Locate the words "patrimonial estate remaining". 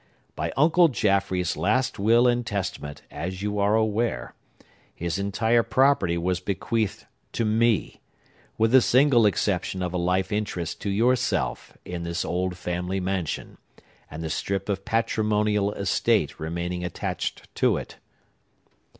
14.85-16.83